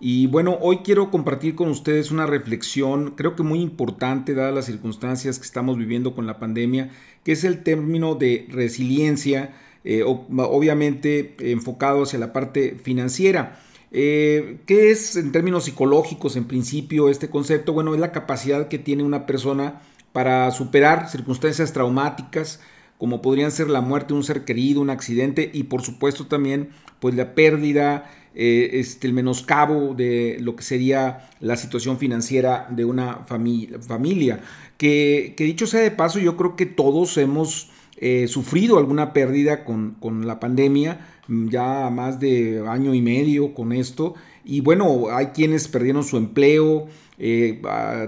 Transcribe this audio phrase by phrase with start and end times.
[0.00, 4.66] Y bueno, hoy quiero compartir con ustedes una reflexión, creo que muy importante, dadas las
[4.66, 6.90] circunstancias que estamos viviendo con la pandemia,
[7.24, 13.60] que es el término de resiliencia, eh, obviamente enfocado hacia la parte financiera.
[13.90, 17.72] Eh, ¿Qué es en términos psicológicos en principio este concepto?
[17.72, 19.80] Bueno, es la capacidad que tiene una persona
[20.12, 22.60] para superar circunstancias traumáticas,
[22.98, 26.70] como podrían ser la muerte de un ser querido, un accidente y por supuesto también
[27.00, 32.84] pues la pérdida, eh, este, el menoscabo de lo que sería la situación financiera de
[32.84, 34.40] una familia.
[34.76, 39.96] Que, dicho sea de paso, yo creo que todos hemos eh, sufrido alguna pérdida con,
[40.00, 44.14] con, la pandemia, ya más de año y medio con esto.
[44.48, 46.86] Y bueno, hay quienes perdieron su empleo,
[47.18, 47.60] eh,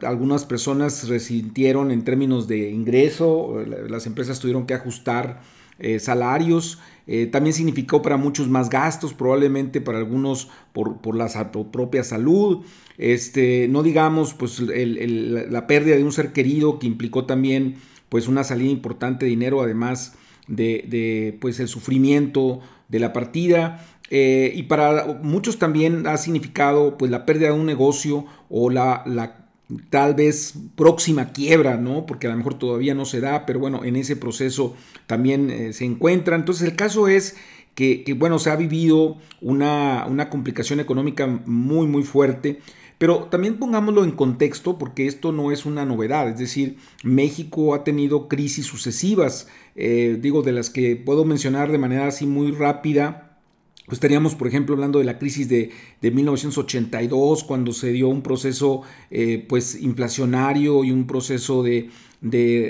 [0.00, 5.42] algunas personas resintieron en términos de ingreso, las empresas tuvieron que ajustar
[5.78, 6.78] eh, salarios.
[7.06, 11.28] Eh, también significó para muchos más gastos, probablemente para algunos por, por la
[11.70, 12.64] propia salud.
[12.96, 17.74] Este, no digamos pues la pérdida de un ser querido que implicó también
[18.08, 20.14] pues una salida importante de dinero, además
[20.48, 23.84] de, de pues el sufrimiento de la partida.
[24.14, 29.02] Eh, y para muchos también ha significado pues la pérdida de un negocio o la,
[29.06, 29.46] la
[29.88, 32.04] tal vez próxima quiebra, ¿no?
[32.04, 35.72] Porque a lo mejor todavía no se da, pero bueno, en ese proceso también eh,
[35.72, 36.36] se encuentra.
[36.36, 37.36] Entonces el caso es
[37.74, 42.58] que, bueno, se ha vivido una, una, complicación económica muy, muy fuerte.
[42.98, 47.82] Pero también pongámoslo en contexto porque esto no es una novedad, es decir, México ha
[47.82, 53.31] tenido crisis sucesivas, eh, digo, de las que puedo mencionar de manera así muy rápida,
[53.86, 55.70] pues estaríamos, por ejemplo, hablando de la crisis de,
[56.00, 61.90] 1982, cuando se dio un proceso eh, pues, inflacionario y un proceso de,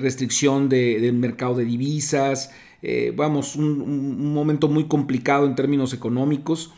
[0.00, 2.50] restricción del mercado de divisas.
[2.80, 6.72] Eh, vamos, un, momento muy complicado en términos económicos.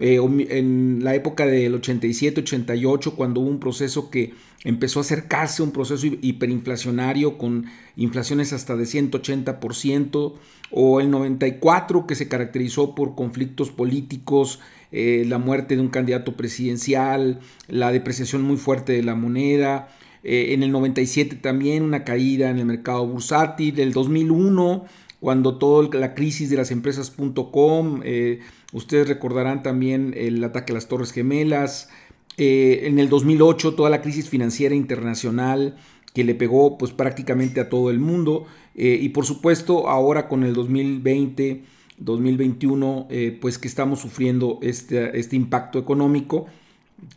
[0.00, 0.18] Eh,
[0.48, 4.32] en la época del 87-88, cuando hubo un proceso que
[4.64, 10.34] empezó a acercarse un proceso hiperinflacionario con inflaciones hasta de 180%,
[10.70, 16.36] o el 94 que se caracterizó por conflictos políticos, eh, la muerte de un candidato
[16.36, 19.88] presidencial, la depreciación muy fuerte de la moneda,
[20.24, 24.86] eh, en el 97 también una caída en el mercado bursátil, el 2001
[25.22, 28.40] cuando toda la crisis de las empresas.com, eh,
[28.72, 31.90] ustedes recordarán también el ataque a las Torres Gemelas,
[32.36, 35.76] en el 2008 toda la crisis financiera internacional,
[36.14, 38.46] que le pegó pues prácticamente a todo el mundo.
[38.74, 41.64] Eh, y por supuesto ahora con el 2020
[41.98, 46.46] 2021 eh, pues que estamos sufriendo este, este impacto económico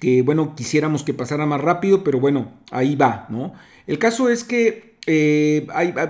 [0.02, 3.54] que bueno quisiéramos que pasara más rápido pero bueno ahí va no
[3.88, 5.66] el caso es que eh,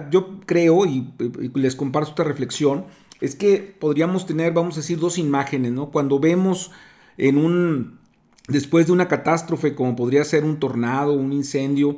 [0.09, 1.13] yo creo y,
[1.53, 2.85] les comparto esta reflexión
[3.21, 6.71] es que podríamos tener vamos a decir dos imágenes no cuando vemos
[7.19, 7.99] en un
[8.47, 11.97] después de una catástrofe como podría ser un tornado un incendio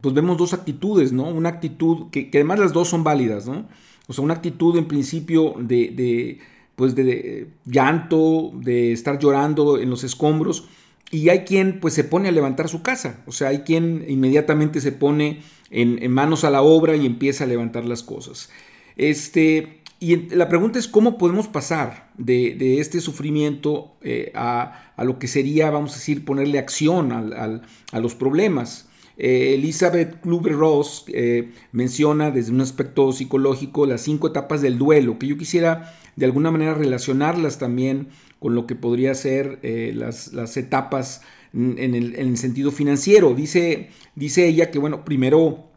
[0.00, 1.24] pues vemos dos actitudes, ¿no?
[1.24, 3.66] Una actitud que, además las dos son válidas, ¿no?
[4.06, 6.38] O sea, una actitud en principio de,
[6.76, 10.68] pues de, llanto, de estar llorando en los escombros,
[11.10, 14.80] y hay quien pues se pone a levantar su casa, o sea, hay quien inmediatamente
[14.80, 18.48] se pone en, manos a la obra y empieza a levantar las cosas.
[18.96, 25.28] Este, y la pregunta es cómo podemos pasar de, este sufrimiento eh, a, lo que
[25.28, 28.88] sería, vamos a decir, ponerle acción a los problemas.
[29.18, 35.26] Eh, Elizabeth Kluber-Ross eh, menciona desde un aspecto psicológico las cinco etapas del duelo, que
[35.26, 39.60] yo quisiera de alguna manera relacionarlas también con lo que podría ser
[39.94, 41.20] las, etapas
[41.52, 43.34] en el, sentido financiero.
[43.34, 45.69] Dice ella que, bueno, primero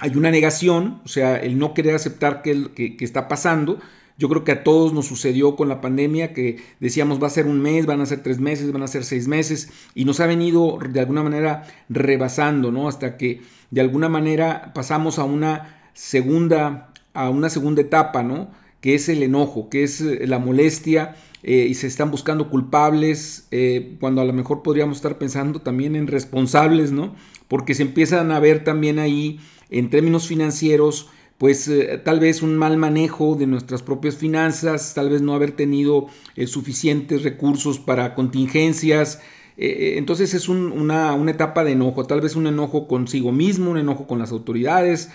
[0.00, 3.78] hay una negación, o sea, el no querer aceptar que, está pasando,
[4.18, 7.46] yo creo que a todos nos sucedió con la pandemia que decíamos va a ser
[7.46, 10.26] un mes, van a ser tres meses, van a ser seis meses y nos ha
[10.26, 12.88] venido de alguna manera rebasando, ¿no?
[12.88, 18.50] Hasta que de alguna manera pasamos a una segunda, a una segunda etapa, ¿no?
[18.80, 23.48] Que es el enojo, que es eh, la molestia eh, y se están buscando culpables
[23.50, 27.14] eh, cuando a lo mejor podríamos estar pensando también en responsables, ¿no?
[27.48, 31.08] Porque se empiezan a ver también ahí en términos financieros
[31.40, 35.52] pues eh, tal vez un mal manejo de nuestras propias finanzas, tal vez no haber
[35.52, 39.22] tenido eh, suficientes recursos para contingencias,
[39.56, 43.78] eh, entonces es una, una etapa de enojo, tal vez un enojo consigo mismo, un
[43.78, 45.08] enojo con las autoridades,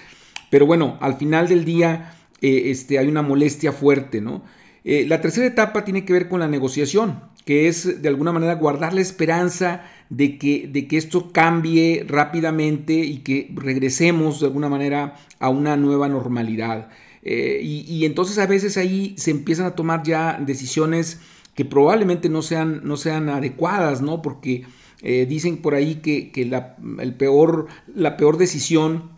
[0.50, 4.44] pero bueno, al final del día este, hay una molestia fuerte, ¿no?
[4.84, 8.94] la tercera etapa tiene que ver con la negociación, que es de alguna manera guardar
[8.94, 15.16] la esperanza de que, de que esto cambie rápidamente y que regresemos de alguna manera
[15.40, 16.90] a una nueva normalidad.
[17.24, 21.20] Eh, y, entonces a veces ahí se empiezan a tomar ya decisiones
[21.56, 24.22] que probablemente no sean, no sean adecuadas, ¿no?
[24.22, 24.66] Porque
[25.02, 29.15] eh, dicen por ahí que, la, el peor, la peor decisión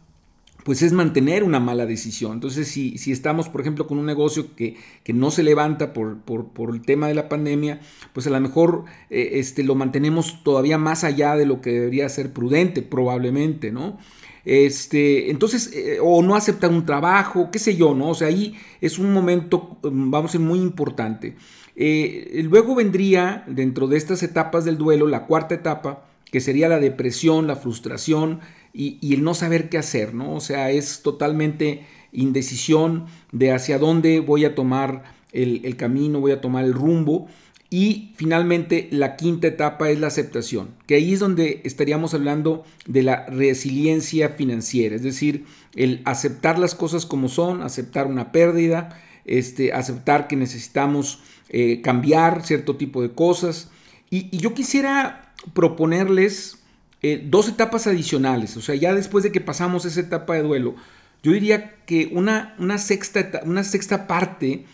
[0.68, 2.34] pues es mantener una mala decisión.
[2.34, 4.76] Entonces, si, si estamos, por ejemplo, con un negocio que,
[5.06, 7.80] que no se levanta por, por, el tema de la pandemia,
[8.12, 12.10] pues a lo mejor eh, este, lo mantenemos todavía más allá de lo que debería
[12.10, 13.98] ser prudente, probablemente, ¿no?
[14.44, 18.10] Este, entonces, eh, o no aceptar un trabajo, qué sé yo, ¿no?
[18.10, 21.38] O sea, ahí es un momento, mm, vamos a ser muy importante.
[21.78, 26.80] Eh, luego vendría, dentro de estas etapas del duelo, la cuarta etapa, que sería la
[26.80, 28.42] depresión, la frustración,
[28.78, 30.36] y, el no saber qué hacer, ¿no?
[30.36, 36.42] O sea, es totalmente indecisión de hacia dónde voy a tomar el, camino, voy a
[36.42, 37.28] tomar el rumbo.
[37.70, 43.04] Y finalmente la quinta etapa es la aceptación, que ahí es donde estaríamos hablando de
[43.04, 45.44] la resiliencia financiera, es decir,
[45.76, 51.20] el aceptar las cosas como son, aceptar una pérdida, este, aceptar que necesitamos
[51.50, 53.70] eh, cambiar cierto tipo de cosas.
[54.10, 56.60] y yo quisiera proponerles
[57.10, 60.76] eh, dos etapas adicionales, o sea, ya después de que pasamos esa etapa de duelo,
[61.24, 64.66] yo diría que una, una, sexta, una sexta parte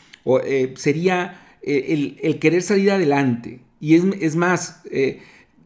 [0.44, 3.62] eh, sería eh, el, querer salir adelante.
[3.80, 4.82] Y es, más,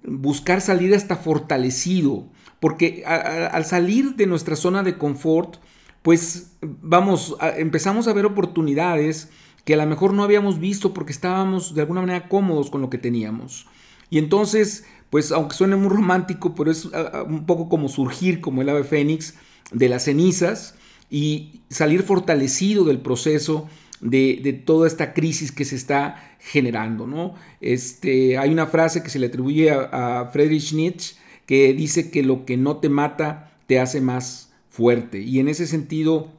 [0.03, 2.27] buscar salir hasta fortalecido,
[2.59, 5.57] porque al salir de nuestra zona de confort,
[6.01, 9.29] pues vamos, empezamos a ver oportunidades
[9.63, 12.89] que a lo mejor no habíamos visto porque estábamos de alguna manera cómodos con lo
[12.89, 13.67] que teníamos.
[14.09, 18.41] Y entonces pues aunque suene muy romántico, pero es ah, ah, un poco como surgir
[18.41, 19.35] como el ave fénix
[19.71, 20.75] de las cenizas
[21.09, 23.67] y salir fortalecido del proceso
[24.01, 27.07] de, toda esta crisis que se está generando.
[27.07, 27.35] ¿no?
[27.61, 31.15] Este, hay una frase que se le atribuye a, Friedrich Nietzsche
[31.45, 35.19] que dice que lo que no te mata te hace más fuerte.
[35.21, 36.29] Y en ese sentido,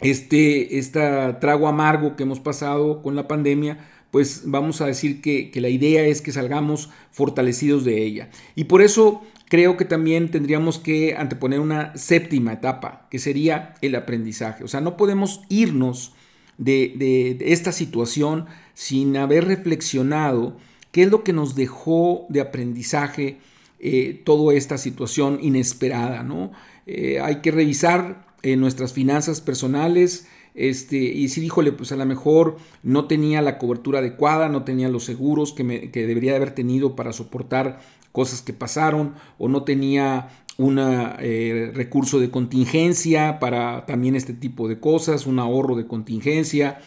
[0.00, 1.00] este, este
[1.40, 6.04] trago amargo que hemos pasado con la pandemia, pues vamos a decir que, la idea
[6.04, 8.30] es que salgamos fortalecidos de ella.
[8.54, 13.94] Y por eso creo que también tendríamos que anteponer una séptima etapa, que sería el
[13.94, 14.64] aprendizaje.
[14.64, 16.12] O sea, no podemos irnos
[16.58, 20.56] de, esta situación sin haber reflexionado
[20.92, 23.38] qué es lo que nos dejó de aprendizaje
[23.78, 26.52] eh, toda esta situación inesperada, ¿no?
[26.86, 32.06] Eh, hay que revisar eh, nuestras finanzas personales, este, y si híjole, pues a lo
[32.06, 36.54] mejor no tenía la cobertura adecuada, no tenía los seguros que, me, que debería haber
[36.54, 37.80] tenido para soportar
[38.12, 44.68] cosas que pasaron, o no tenía un eh, recurso de contingencia para también este tipo
[44.68, 46.80] de cosas, un ahorro de contingencia,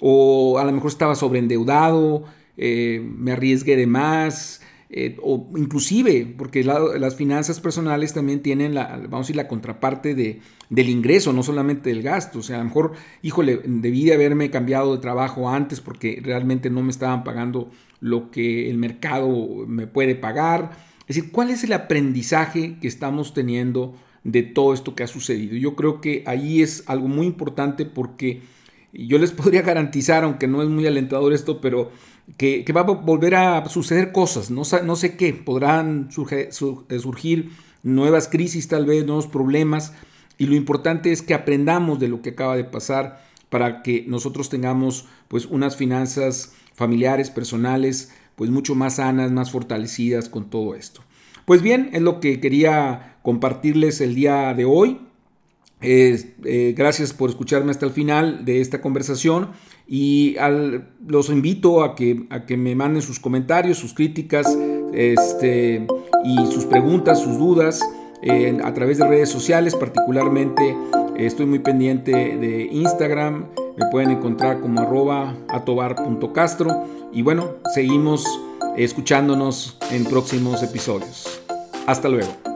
[0.00, 2.24] o a lo mejor estaba sobreendeudado,
[2.56, 8.88] eh, me arriesgué de más, eh, o inclusive, porque las finanzas personales también tienen la,
[8.88, 12.40] vamos a decir, la contraparte de, del ingreso, no solamente del gasto.
[12.40, 12.92] O sea, a lo mejor,
[13.22, 17.70] híjole, debí de haberme cambiado de trabajo antes porque realmente no me estaban pagando
[18.00, 20.72] lo que el mercado me puede pagar.
[21.06, 23.94] Es decir, ¿cuál es el aprendizaje que estamos teniendo
[24.24, 25.54] de todo esto que ha sucedido?
[25.54, 28.42] Yo creo que ahí es algo muy importante porque
[28.92, 31.92] yo les podría garantizar, aunque no es muy alentador esto, pero
[32.36, 37.50] que, va a volver a suceder cosas, no, no sé qué, podrán eh, surgir
[37.82, 39.92] nuevas crisis tal vez, nuevos problemas,
[40.38, 44.48] y lo importante es que aprendamos de lo que acaba de pasar para que nosotros
[44.48, 51.02] tengamos pues unas finanzas familiares, personales, pues mucho más sanas, más fortalecidas con todo esto.
[51.44, 55.00] Pues bien, es lo que quería compartirles el día de hoy.
[55.82, 59.50] Eh, gracias por escucharme hasta el final de esta conversación
[59.86, 60.36] y
[61.06, 64.46] los invito a que, a que me manden sus comentarios, sus críticas
[64.92, 65.86] este,
[66.24, 67.80] y sus preguntas, sus dudas
[68.62, 70.76] a través de redes sociales, particularmente
[71.16, 73.46] estoy muy pendiente de Instagram,
[73.76, 78.24] me pueden encontrar como arroba atobar.castro y bueno, seguimos
[78.76, 81.42] escuchándonos en próximos episodios.
[81.86, 82.49] Hasta luego.